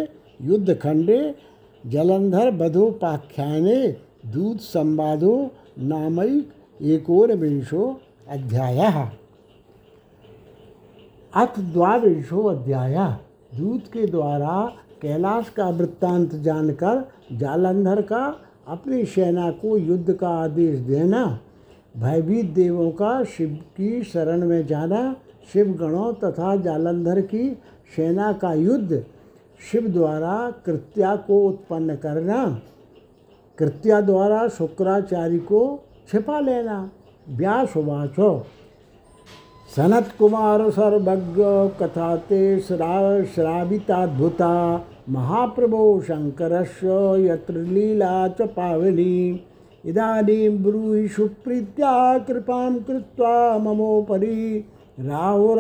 [0.42, 1.36] युद्ध खंडे
[1.84, 3.88] जलंधर बधोपाख्याने
[4.26, 5.34] दूत संवादो
[5.80, 8.80] नामैक एकोन विंशो अध्याय।
[11.34, 12.96] अथ द्वाविंशो अध्याय।
[13.54, 14.62] दूत के द्वारा
[15.02, 18.24] कैलाश का वृत्तांत जानकर जालंधर का
[18.68, 21.40] अपनी सेना को युद्ध का आदेश देना,
[21.98, 25.16] भयभीत देवों का शिव की शरण में जाना
[25.54, 27.50] शिव गणों तथा जालंधर की
[27.96, 29.04] सेना का युद्ध
[29.62, 32.62] शिव द्वारा कृत्या को उत्पन्न करना,
[33.58, 35.62] कृत्या द्वारा शुक्राचार्य को
[36.12, 36.90] छिपा लेना।
[37.30, 38.46] व्यास वाचो
[39.72, 41.44] सनत कुमार सर्वज्ञ
[41.80, 42.60] कथा ते
[43.26, 44.54] श्राविताद्भुता।
[45.10, 46.88] महाप्रभो शंकरस्य
[47.26, 49.42] यत्र लीला च पावनी।
[49.86, 54.66] इदानीं ब्रूहि सुप्रीत्या कृपां कृत्वा ममोपरि
[55.00, 55.58] राहुर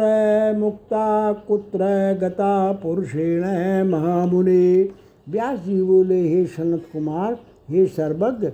[0.58, 1.80] मुक्ता कुत्र
[2.22, 3.42] गता पुरुषेण
[3.90, 4.90] महामुनि।
[5.30, 7.38] व्यास जी बोले, हे सनत कुमार,
[7.70, 8.52] हे सर्वज्ञ,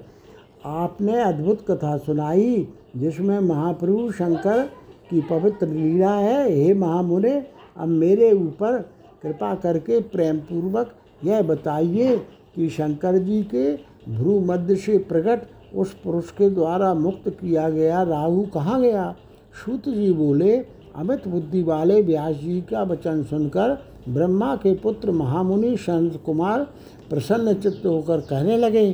[0.65, 2.67] आपने अद्भुत कथा सुनाई,
[2.97, 4.63] जिसमें महाप्रभु शंकर
[5.09, 7.41] की पवित्र लीला है। हे महामुनि,
[7.77, 8.77] अब मेरे ऊपर
[9.23, 10.91] कृपा करके प्रेम पूर्वक
[11.23, 12.17] यह बताइए
[12.55, 13.73] कि शंकर जी के
[14.09, 19.15] भ्रू मध्य से प्रकट उस पुरुष के द्वारा मुक्त किया गया राहु कहाँ गया?
[19.65, 23.77] सूत जी बोले अमित बुद्धि वाले व्यास जी का वचन सुनकर
[24.09, 26.63] ब्रह्मा के पुत्र महामुनि संत कुमार
[27.09, 28.91] प्रसन्न चित्त होकर कहने लगे।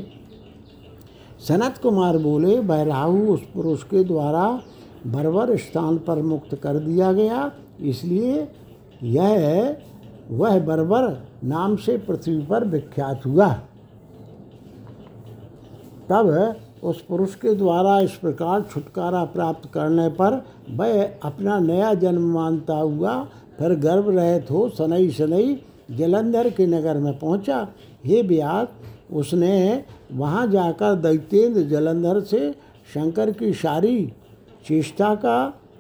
[1.47, 4.61] सनत कुमार बोले वह राहु उस पुरुष के द्वारा
[5.07, 8.47] बरबर स्थान पर मुक्त कर दिया गया। इसलिए
[9.03, 9.77] यह,
[10.31, 13.47] वह बरबर नाम से पृथ्वी पर विख्यात हुआ।
[16.09, 16.29] तब
[16.83, 22.75] उस पुरुष के द्वारा इस प्रकार छुटकारा प्राप्त करने पर वह अपना नया जन्म मानता
[22.75, 23.15] हुआ
[23.59, 25.59] फिर गर्भ रहित हो सनई सनई
[25.91, 27.67] जलंधर के नगर में पहुँचा।
[28.05, 28.67] हे व्यास
[29.13, 32.51] उसने वहाँ जाकर दैत्येंद्र जलंधर से
[32.93, 34.13] शंकर की सारी
[34.67, 35.37] चेष्टा का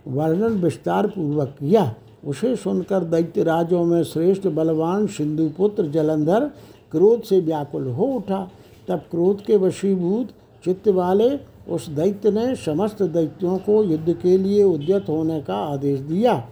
[0.07, 1.93] वर्णन विस्तार पूर्वक किया।
[2.25, 6.45] उसे सुनकर दैत्यराजों में श्रेष्ठ बलवान सिंधुपुत्र जलंधर
[6.91, 8.47] क्रोध से व्याकुल हो उठा।
[8.87, 10.29] तब क्रोध के वशीभूत
[10.63, 11.29] चित्त वाले
[11.69, 16.43] उस दैत्य ने समस्त दैत्यों को युद्ध के लिए उद्यत होने का आदेश दिया।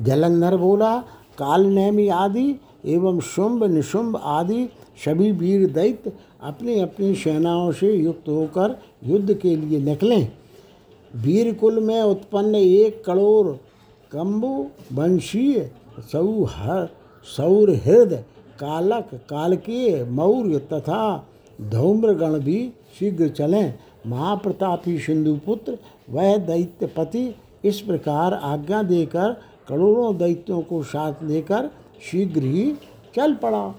[0.00, 0.96] जलंधर बोला
[1.38, 2.54] काल नैमी आदि
[2.86, 4.68] एवं शुंभ, निशुंभ आदि
[5.04, 10.28] सभी वीर दैत्य अपनी अपनी सेनाओं से युक्त होकर युद्ध के लिए निकलें।
[11.14, 13.56] वीर कुल में उत्पन्न एक करोड़
[14.12, 15.70] कम्बु वंशीय
[16.12, 16.88] सौहर
[17.26, 18.12] सौरहृद,
[18.60, 21.28] कालक, कालकीय, मौर्य तथा
[21.62, 23.74] धूम्रगण भी शीघ्र चलें।
[24.06, 25.78] महाप्रतापी सिंधुपुत्र,
[26.10, 29.32] वह दैत्यपति, इस प्रकार आज्ञा देकर
[29.68, 31.70] करोड़ों दैत्यों को साथ लेकर
[32.10, 32.72] शीघ्र ही
[33.14, 33.74] चल पड़ा।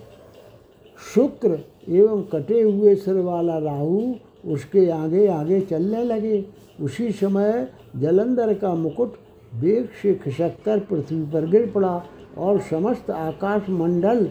[1.13, 1.59] शुक्र
[1.89, 4.13] एवं कटे हुए सिर वाला राहु
[4.45, 6.45] उसके आगे आगे चलने लगे।
[6.81, 9.13] उसी समय जलंधर का मुकुट
[9.55, 12.03] वेग से खिसक कर पृथ्वी पर गिर पड़ा
[12.37, 14.29] और समस्त आकाश मंडल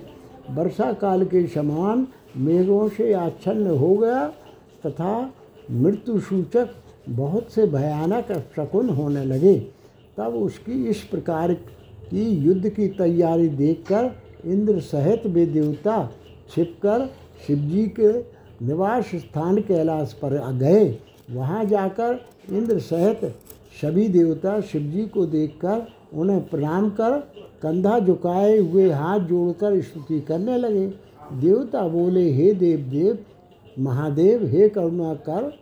[0.50, 4.26] वर्षा काल के समान मेघों से आच्छन्न हो गया
[4.86, 5.32] तथा
[5.70, 6.74] मृत्यु सूचक
[7.08, 9.54] बहुत से भयानक शकुन होने लगे।
[10.16, 14.10] तब उसकी इस प्रकार की युद्ध की तैयारी देखकर
[14.44, 15.96] इंद्र सहित वे देवता
[16.50, 17.06] छिपकर
[17.46, 18.12] शिवजी के
[18.66, 20.84] निवास स्थान कैलाश पर गए।
[21.30, 22.20] वहाँ जाकर
[22.52, 23.24] इंद्र सहित
[23.82, 27.18] सभी देवता शिवजी को देखकर उन्हें प्रणाम कर
[27.62, 30.86] कंधा झुकाए हुए हाथ जोड़कर स्तुति करने लगे।
[31.32, 33.18] देवता बोले, हे देव देव
[33.78, 35.52] महादेव, हे करुणा कर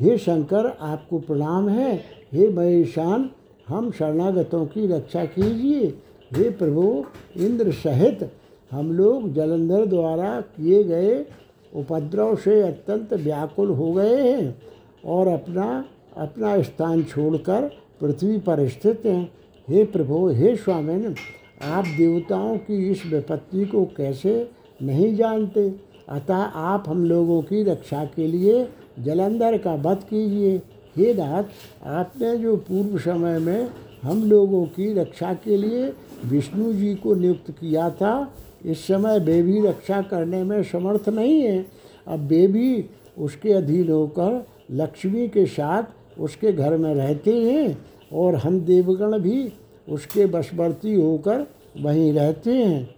[0.00, 1.96] हे शंकर, आपको प्रणाम है।
[2.32, 3.30] हे महेशान,
[3.68, 5.86] हम शरणागतों की रक्षा कीजिए।
[6.32, 7.04] हे प्रभु,
[7.36, 8.30] इंद्र सहित
[8.72, 11.26] हम लोग जलंधर द्वारा किए गए
[11.74, 14.62] उपद्रव से अत्यंत व्याकुल हो गए हैं
[15.04, 15.84] और अपना
[16.16, 17.70] अपना स्थान छोड़कर
[18.00, 19.32] पृथ्वी पर स्थित हैं।
[19.68, 21.14] हे प्रभु, हे स्वामिन,
[21.62, 24.50] आप देवताओं की इस विपत्ति को कैसे
[24.82, 25.74] नहीं जानते।
[26.08, 30.56] अतः आप हम लोगों की रक्षा के लिए जलंधर का वध कीजिए।
[30.96, 31.44] हे नाथ
[31.86, 33.68] आपने जो पूर्व समय में
[34.02, 35.92] हम लोगों की रक्षा के लिए
[36.24, 38.32] विष्णु जी को नियुक्त किया था,
[38.64, 41.66] इस समय भी रक्षा करने में समर्थ नहीं है।
[42.06, 42.84] अब भी
[43.18, 47.78] उसके अधीन होकर लक्ष्मी के साथ उसके घर में रहते हैं
[48.12, 49.52] और हम देवगण भी
[49.88, 51.46] उसके वशवर्ती होकर
[51.80, 52.95] वहीं रहते हैं।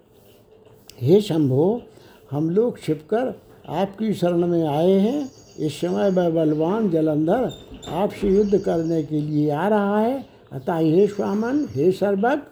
[1.01, 1.83] हे शंभो,
[2.31, 3.35] हम छिप छिपकर
[3.69, 5.31] आपकी शरण में आए हैं।
[5.61, 7.51] इस समय वह बलवान जलंधर
[7.89, 12.47] आपसे युद्ध करने के लिए आ रहा है। अतः हे स्वामन, हे सर्वक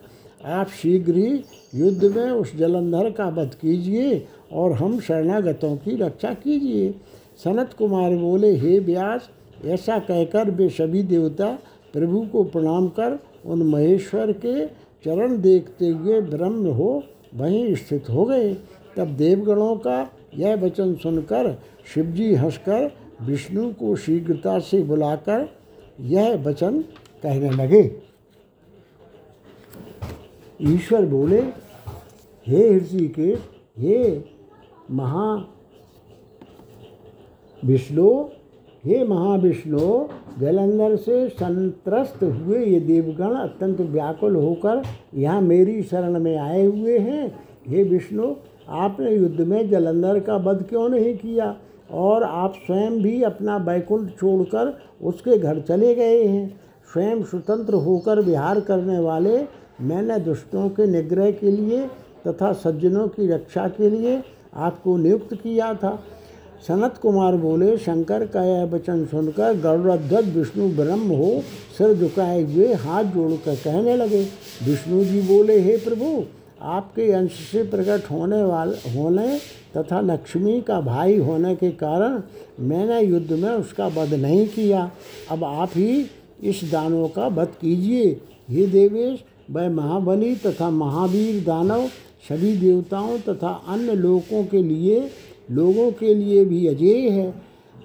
[0.44, 6.32] आप शीघ्र ही युद्ध में उस जलंधर का वध कीजिए और हम शरणागतों की रक्षा
[6.34, 6.94] कीजिए।
[7.44, 9.28] सनत कुमार बोले, हे व्यास
[9.64, 11.58] ऐसा कहकर वे सभी देवता
[11.92, 14.66] प्रभु को प्रणाम कर उन महेश्वर के
[15.04, 17.02] चरण देखते हुए ब्रह्म हो।
[17.36, 18.54] वहीं स्थित हो गए।
[18.96, 21.52] तब देवगणों का यह वचन सुनकर
[21.94, 22.90] शिवजी हंसकर
[23.22, 25.48] विष्णु को शीघ्रता से बुलाकर
[26.00, 26.80] यह वचन
[27.22, 27.82] कहने लगे।
[30.60, 31.40] ईश्वर बोले,
[32.46, 33.30] हे के
[33.78, 34.24] हे
[34.90, 35.48] महा
[37.64, 38.08] विष्णु
[38.86, 40.04] हे महाविष्णु,
[40.40, 44.82] जलंधर से संतरस्त हुए ये देवगण अत्यंत व्याकुल होकर
[45.14, 48.34] यहाँ मेरी शरण में आए हुए हैं। हे विष्णु,
[48.68, 51.56] आपने युद्ध में जलंधर का वध क्यों नहीं किया?
[51.90, 56.60] और आप स्वयं भी अपना बैकुंठ छोड़कर उसके घर चले गए हैं।
[56.92, 59.38] स्वयं स्वतंत्र होकर विहार करने वाले,
[59.80, 61.86] मैंने दुष्टों के निग्रह के लिए
[62.28, 64.22] तथा सज्जनों की रक्षा के लिए
[64.54, 65.98] आपको नियुक्त किया था।
[66.62, 71.42] सनत कुमार बोले, शंकर का यह वचन सुनकर गौरध्वज विष्णु ब्रह्म हो,
[71.78, 74.22] सिर झुकाए हुए हाथ जोड़कर कहने लगे।
[74.64, 76.24] विष्णु जी बोले, हे प्रभु,
[76.62, 79.38] आपके अंश से प्रकट होने वाले, होने
[79.76, 82.20] तथा लक्ष्मी का भाई होने के कारण
[82.60, 84.90] मैंने युद्ध में उसका वध नहीं किया।
[85.30, 86.06] अब आप ही
[86.42, 88.08] इस दानव का वध कीजिए।
[88.50, 91.86] हे देवेश, वह महाबली तथा महावीर दानव,
[92.28, 95.00] सभी देवताओं तथा अन्य लोगों के लिए
[95.50, 97.34] लोगों के लिए भी अजय है।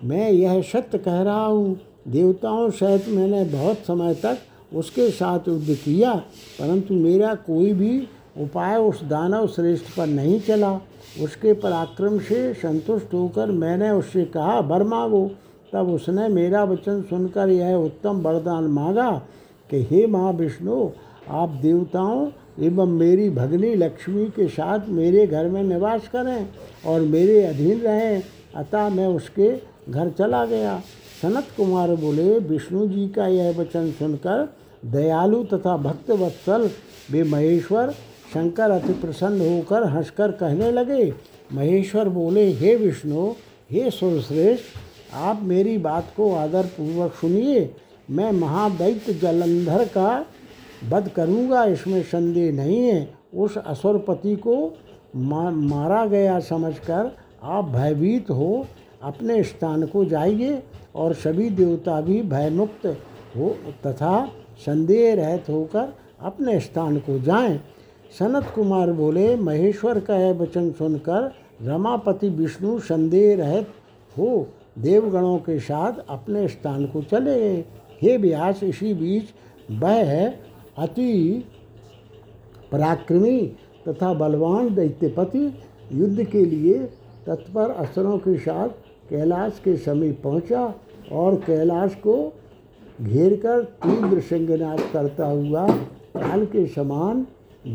[0.04, 4.38] मैं यह सत्य कह रहा हूँ, देवताओं सहित मैंने बहुत समय तक
[4.76, 6.14] उसके साथ युद्ध किया,
[6.60, 8.08] परंतु मेरा कोई भी
[8.42, 10.74] उपाय उस दानव श्रेष्ठ पर नहीं चला।
[11.24, 15.30] उसके पराक्रम से संतुष्ट होकर मैंने उससे कहा, वर मांगो।
[15.74, 19.12] तब उसने मेरा वचन सुनकर यह उत्तम वरदान मांगा
[19.70, 20.90] कि, हे महाविष्णु,
[21.30, 22.28] आप देवताओं
[22.60, 26.48] एवं मेरी भगनी लक्ष्मी के साथ मेरे घर में निवास करें।
[26.86, 28.24] और मेरे अधीन रहें।
[28.56, 29.58] अतः मैं उसके
[29.90, 30.82] घर चला गया।
[31.22, 34.54] सनत कुमार बोले, विष्णु जी का यह वचन सुनकर
[34.86, 36.70] दयालु तथा भक्त वत्सल
[37.12, 37.92] वे महेश्वर
[38.34, 41.14] शंकर अति प्रसन्न होकर हंसकर कहने लगे।
[41.54, 43.32] महेश्वर बोले, हे विष्णु,
[43.72, 44.64] हे सुरश्रेष्ठ,
[45.16, 47.76] आप मेरी बात को आदरपूर्वक सुनिए।
[48.12, 50.26] मैं महादैत्य जलंधर का
[50.90, 54.78] वध करूँगा। इसमें संदेह नहीं है। उस असुरपति को
[55.16, 57.12] मा, मारा गया समझकर
[57.44, 58.66] आप भयभीत हो
[59.04, 60.62] अपने स्थान को जाइए
[60.96, 62.86] और सभी देवता भी भयमुक्त
[63.38, 63.50] हो
[63.86, 64.26] तथा
[64.66, 67.60] संदेह रहित होकर अपने स्थान को जाएँ।
[68.20, 73.68] सनत कुमार बोले महेश्वर का यह वचन सुनकर रमापति विष्णु संदेह रहित
[74.18, 74.48] हो
[74.80, 77.64] देवगणों के साथ अपने स्थान को चले गए
[78.02, 79.30] हे व्यास इसी बीच
[79.82, 80.12] वह
[80.78, 81.14] अति
[82.72, 83.40] पराक्रमी
[83.88, 85.46] तथा बलवान दैत्यपति
[85.94, 86.78] युद्ध के लिए
[87.26, 88.70] तत्पर असरों के साथ
[89.10, 90.64] कैलाश के समीप पहुँचा
[91.12, 92.16] और कैलाश को
[93.02, 95.68] घेर कर तीव्र सिंहनाद करता हुआ
[96.18, 97.26] काल के समान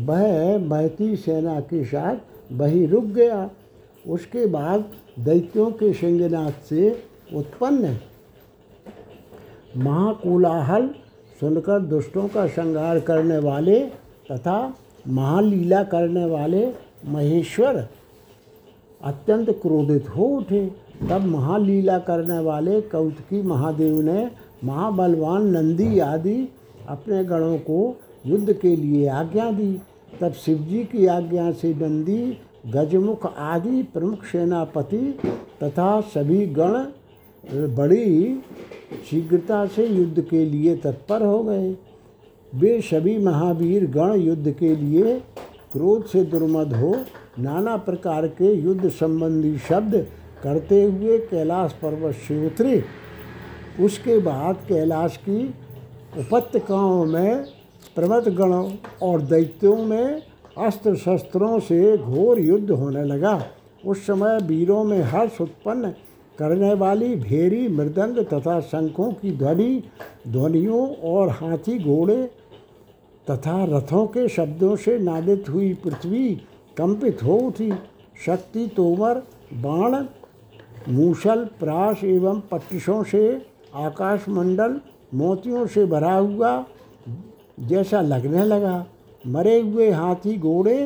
[0.05, 3.49] वह बहती सेना के साथ वही रुक गया।
[4.05, 6.89] उसके बाद दैत्यों के सिंहनाद से
[7.35, 7.97] उत्पन्न
[9.77, 10.89] महाकोलाहल
[11.39, 13.79] सुनकर दुष्टों का श्रृंगार करने वाले
[14.31, 14.57] तथा
[15.07, 16.65] महालीला करने वाले
[17.05, 17.87] महेश्वर
[19.01, 20.65] अत्यंत क्रोधित हो उठे।
[21.09, 24.29] तब महालीला करने वाले कौतकी महादेव ने
[24.63, 26.37] महाबलवान नंदी आदि
[26.89, 29.71] अपने गणों को युद्ध के लिए आज्ञा दी।
[30.21, 35.19] तब शिवजी की आज्ञा से नंदी, गजमुख आदि प्रमुख सेनापति
[35.63, 36.73] तथा सभी गण
[37.75, 38.39] बड़ी
[39.09, 41.71] शीघ्रता से युद्ध के लिए तत्पर हो गए।
[42.53, 45.19] वे सभी महावीर गण युद्ध के लिए
[45.71, 46.95] क्रोध से दुर्मद हो,
[47.39, 49.95] नाना प्रकार के युद्ध संबंधी शब्द
[50.43, 52.83] करते हुए कैलाश पर्वत से उतरे।
[53.79, 55.47] उसके बाद कैलाश की
[56.19, 57.43] उपत्यकाओं में
[57.95, 60.21] प्रमथ गणों और दैत्यों में
[60.57, 63.41] अस्त्र शस्त्रों से घोर युद्ध होने लगा।
[63.85, 65.93] उस समय वीरों में हर्ष उत्पन्न
[66.39, 69.83] करने वाली भेरी, मृदंग तथा शंखों की ध्वनि,
[70.27, 72.29] ध्वनियों और हाथी घोड़े
[73.29, 76.29] तथा रथों के शब्दों से नादित हुई पृथ्वी
[76.77, 77.71] कंपित हो उठी।
[78.25, 79.21] शक्ति तोमर,
[79.53, 80.05] बाण
[80.89, 83.21] मूसल प्राश एवं पट्टिशों से
[83.75, 84.79] आकाशमंडल
[85.13, 86.65] मोतियों से भरा हुआ
[87.59, 88.85] जैसा लगने लगा।
[89.23, 90.77] मरे हुए हाथी घोड़े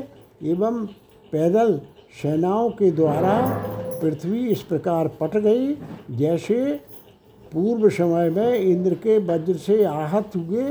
[0.44, 0.86] एवं
[1.34, 1.80] पैदल
[2.22, 3.40] सेनाओं के द्वारा
[4.02, 5.74] पृथ्वी इस प्रकार पट गई,
[6.12, 6.74] जैसे
[7.52, 10.64] पूर्व समय में इंद्र के वज्र से आहत हुए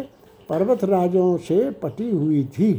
[0.51, 2.71] पर्वत राजों से पटी हुई थी।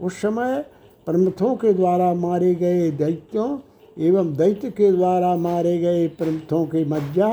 [0.00, 0.64] उस समय
[1.06, 3.48] प्रमथों के द्वारा मारे गए दैत्यों
[3.96, 7.28] एवं दैत्य के द्वारा मारे गए प्रमथों के मज्जा,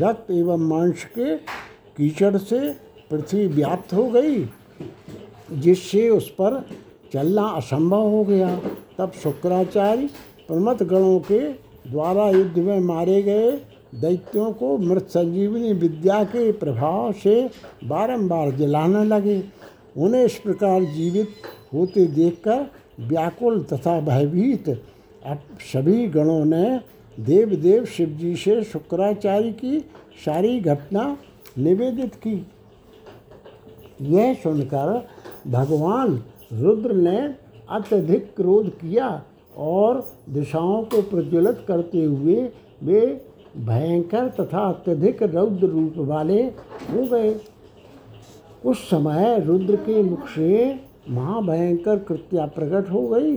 [0.00, 1.36] रक्त एवं मांस के
[1.96, 2.58] कीचड़ से
[3.10, 4.44] पृथ्वी व्याप्त हो गई,
[5.52, 6.64] जिससे उस पर
[7.12, 8.48] चलना असंभव हो गया।
[8.98, 10.08] तब शुक्राचार्य
[10.48, 11.40] प्रमथ गणों के
[11.90, 13.50] द्वारा युद्ध में मारे गए
[13.92, 17.50] दैत्यों को मृत संजीवनी विद्या के प्रभाव से
[17.84, 19.42] बारंबार जलाने लगे।
[19.96, 21.28] उन्हें इस प्रकार जीवित
[21.74, 22.66] होते देखकर
[23.00, 25.38] व्याकुल तथा भयभीत अब
[25.72, 26.80] सभी गणों ने
[27.18, 29.78] देव देव शिव जी से शुक्राचार्य की
[30.24, 31.16] सारी घटना
[31.58, 32.34] निवेदित की।
[34.02, 35.08] यह सुनकर
[35.46, 36.22] भगवान
[36.52, 37.18] रुद्र ने
[37.70, 39.08] अत्यधिक क्रोध किया
[39.56, 42.50] और दिशाओं को प्रज्वलित करते हुए
[42.82, 43.00] वे
[43.58, 47.34] भयंकर तथा अत्यधिक रौद्र रूप वाले हो गए।
[48.64, 53.36] उस समय रुद्र के मुख से महाभयंकर कृत्या प्रकट हो गई।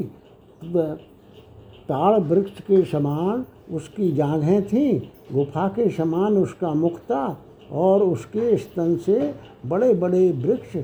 [1.88, 4.99] ताड़ वृक्ष के समान उसकी जांघें थीं,
[5.34, 7.37] गुफा के समान उसका मुख था
[7.71, 9.33] और उसके स्तन से
[9.65, 10.75] बड़े बड़े वृक्ष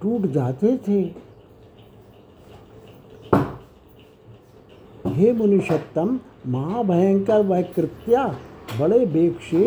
[0.00, 1.00] टूट जाते थे।
[5.06, 8.26] हे मुनिषत्तम महाभयंकर वह कृत्या
[8.78, 9.64] बड़े वेग से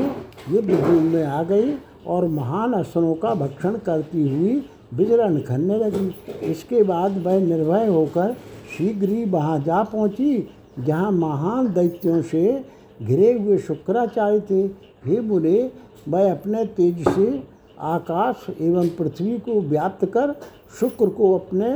[0.51, 1.73] युद्ध भूमि में आ गई
[2.07, 4.63] और महान असरों का भक्षण करती हुई
[4.93, 8.33] विजरण करने लगी। इसके बाद वह निर्भय होकर
[8.77, 10.47] शीघ्र ही वहाँ जा पहुँची,
[10.79, 12.63] जहाँ महान दैत्यों से
[13.01, 14.61] घिरे हुए शुक्राचार्य थे।
[15.05, 15.63] हे बोले
[16.09, 17.43] वह अपने तेज से
[17.81, 20.35] आकाश एवं पृथ्वी को व्याप्त कर
[20.79, 21.71] शुक्र को अपने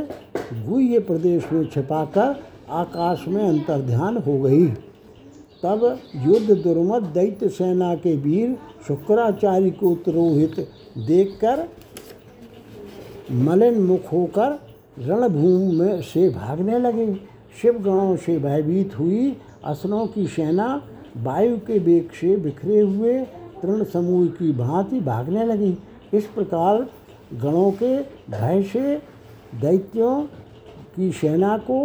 [0.67, 2.35] गुह्य प्रदेश में छिपाकर
[2.71, 4.65] आकाश में अंतर्ध्यान हो गई।
[5.63, 10.59] तब युद्ध दुर्मत दैत्य सेना के वीर शुक्राचार्य को तिरोहित
[10.97, 11.67] देखकर
[13.31, 14.59] मलिन मुख होकर
[14.99, 17.13] रणभूमि में से भागने लगे।
[17.61, 19.35] शिवगणों से भयभीत हुई।
[19.65, 20.67] असनों की सेना
[21.17, 23.19] वायु के वेग से बिखरे हुए
[23.61, 25.77] तृण समूह की भांति भागने लगी।
[26.13, 26.87] इस प्रकार
[27.33, 27.97] गणों के
[28.31, 28.95] भय से
[29.61, 30.21] दैत्यों
[30.95, 31.79] की सेना को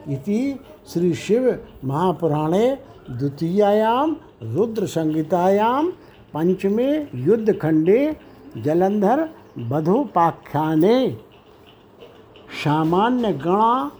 [0.09, 1.43] इति श्री शिव
[1.85, 2.67] महापुराणे
[3.09, 5.91] द्वितीयायाम, रुद्र संहितायाम,
[6.33, 8.15] पंचमे युद्ध खंडे
[8.57, 9.27] जलंधर
[9.69, 10.97] बधोपाख्याने
[12.63, 13.91] सामान्य गणा,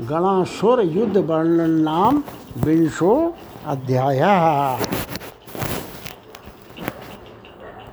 [0.00, 2.22] गणासुर युद्ध वर्णन नाम
[2.58, 3.14] विंशो
[3.66, 4.22] अध्याय।